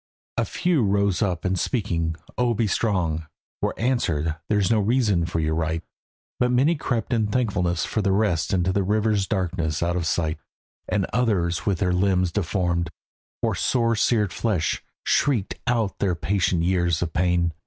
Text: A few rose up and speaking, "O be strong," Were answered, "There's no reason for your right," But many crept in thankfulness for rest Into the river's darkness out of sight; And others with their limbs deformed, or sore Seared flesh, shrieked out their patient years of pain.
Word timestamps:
A 0.35 0.45
few 0.45 0.81
rose 0.83 1.21
up 1.21 1.45
and 1.45 1.59
speaking, 1.59 2.15
"O 2.35 2.55
be 2.55 2.65
strong," 2.65 3.27
Were 3.61 3.77
answered, 3.79 4.35
"There's 4.49 4.71
no 4.71 4.79
reason 4.79 5.27
for 5.27 5.39
your 5.39 5.53
right," 5.53 5.83
But 6.39 6.49
many 6.49 6.73
crept 6.75 7.13
in 7.13 7.27
thankfulness 7.27 7.85
for 7.85 8.01
rest 8.01 8.51
Into 8.51 8.73
the 8.73 8.81
river's 8.81 9.27
darkness 9.27 9.83
out 9.83 9.95
of 9.95 10.07
sight; 10.07 10.39
And 10.89 11.05
others 11.13 11.67
with 11.67 11.77
their 11.77 11.93
limbs 11.93 12.31
deformed, 12.31 12.89
or 13.43 13.53
sore 13.53 13.95
Seared 13.95 14.33
flesh, 14.33 14.81
shrieked 15.05 15.53
out 15.67 15.99
their 15.99 16.15
patient 16.15 16.63
years 16.63 17.03
of 17.03 17.13
pain. 17.13 17.53